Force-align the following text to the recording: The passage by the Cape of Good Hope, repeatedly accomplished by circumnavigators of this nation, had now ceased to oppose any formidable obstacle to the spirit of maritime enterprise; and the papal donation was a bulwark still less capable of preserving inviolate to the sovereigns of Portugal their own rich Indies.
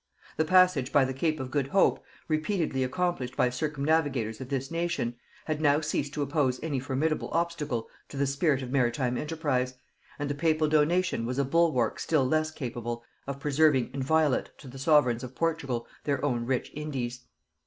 The 0.35 0.45
passage 0.45 0.91
by 0.91 1.05
the 1.05 1.13
Cape 1.13 1.39
of 1.39 1.51
Good 1.51 1.67
Hope, 1.67 2.03
repeatedly 2.27 2.83
accomplished 2.83 3.37
by 3.37 3.51
circumnavigators 3.51 4.41
of 4.41 4.49
this 4.49 4.71
nation, 4.71 5.13
had 5.45 5.61
now 5.61 5.79
ceased 5.79 6.15
to 6.15 6.23
oppose 6.23 6.59
any 6.63 6.79
formidable 6.79 7.29
obstacle 7.31 7.87
to 8.09 8.17
the 8.17 8.25
spirit 8.25 8.63
of 8.63 8.71
maritime 8.71 9.15
enterprise; 9.15 9.75
and 10.17 10.27
the 10.27 10.33
papal 10.33 10.67
donation 10.67 11.23
was 11.23 11.37
a 11.37 11.45
bulwark 11.45 11.99
still 11.99 12.25
less 12.27 12.49
capable 12.49 13.03
of 13.27 13.39
preserving 13.39 13.91
inviolate 13.93 14.49
to 14.57 14.67
the 14.67 14.79
sovereigns 14.79 15.23
of 15.23 15.35
Portugal 15.35 15.85
their 16.05 16.25
own 16.25 16.47
rich 16.47 16.71
Indies. 16.73 17.25